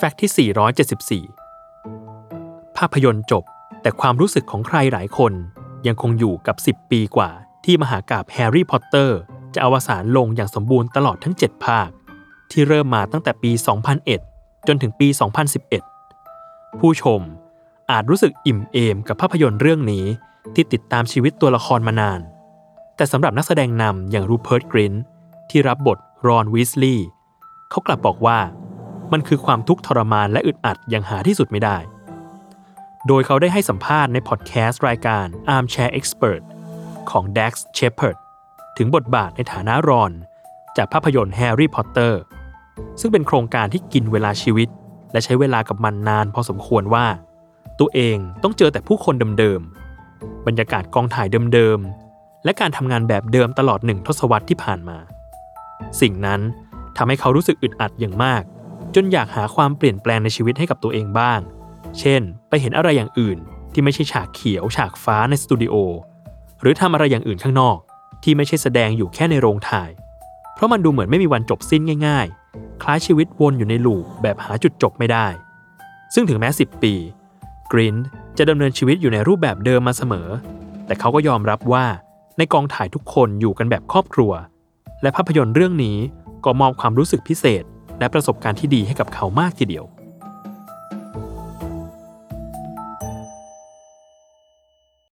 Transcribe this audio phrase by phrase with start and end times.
[0.00, 3.44] Fact ที่ 474 ภาพยนตร์จบ
[3.82, 5.32] แต่ความรู้สึกของใครหลายคน
[5.86, 7.30] ยังคงอยู่กับ 10 ปีกว่า
[7.64, 9.18] ที่มหากาพย์แฮร์รี่พอตเตอร์
[9.54, 11.88] จะอวสานลงอย่างสมบูรณ์ตลอดทั้ง 7 ภาค
[12.50, 13.50] ที่เริ่มมาตั้งแต่ปี
[14.08, 15.08] 2001 จนถึงปี
[15.94, 17.20] 2011 ผู้ชม
[17.90, 20.04] อาจรู้สึกอิ่มเอมกับภาพยนตร์เรื่องนี้
[20.54, 22.20] ที่ติดตามชีวิตตัวละครมานาน
[22.96, 24.94] แต่สำหรับนักแสดงนำอย่างรูเพิร์ตกรินต์
[25.50, 27.08] ที่รับบทรอนวีสลีย์
[27.70, 28.38] เขากลับบอกว่า
[29.12, 31.76] มันคือความทุกข์ทรมานและอึดอัดอย่างหาที่สุดไม่ได้
[33.06, 36.42] โดยเขาได้ให้สัมภาษณ์ในพอดแคสต์รายการ Armchair Expert
[37.10, 38.16] ของ Dax Shepard
[38.76, 40.12] ถึงบทบาทในฐานะรอน
[40.76, 42.20] จากภาพยนตร์แฮร์รี่พอตเตอร์
[43.00, 44.68] ซึ่งเป็นโครงการที่กินเวลาชีวิต
[45.12, 47.06] และใช้เวลากับมันนานพอสมควรว่า
[47.80, 54.98] ตัวเองต้องเจอแต่ผู้คนเดิมๆ บรรยากาศกองถ่ายเดิมๆ และการทำงานแบบเดิมตลอดหนึ่งทศวรรษที่ผ่านมา
[56.00, 56.40] สิ่งนั้น
[56.96, 58.42] ทำให้เขารู้สึกอึดอัดอย่างมาก
[58.94, 61.40] จนอยากหาความเปลี่ยนแปลงในชีวิตให้กับตัวเองบ้าง
[61.98, 63.38] เช่น ไปเห็นอะไรอย่างอื่น
[63.72, 65.74] ที่ไม่ใช่ฉากเขียว ฉากฟ้าในสตูดิโอ
[66.60, 67.78] หรือทำอะไรอย่างอื่นข้างนอก
[68.22, 69.90] ที่ไม่ใช่แสดงอยู่แค่ในโรงถ่าย
[70.54, 75.26] เพราะมันดูเหมือนไม่มีวันจบสิ้นง่าย ๆ คล้ายชีวิตวนอยู่ในลูปแบบหาจุดจบไม่ได้
[76.14, 76.94] ซึ่งถึงแม้ 10 ปี
[77.72, 77.96] กริน
[78.38, 80.28] จะดำเนินชีวิตอยู่ในรูปแบบเดิมมาเสมอ
[80.86, 81.86] แต่เขาก็ยอมรับว่า
[82.38, 84.32] ในกองถ่ายทุกคนอยู่กันแบบครอบครัว
[85.02, 85.96] และภาพยนตร์เรื่องนี้
[86.44, 87.64] ก็มอบความรู้สึกพิเศษ
[87.98, 89.84] และประสบการณ์ที่ดีให้กับเขามากทีเดียว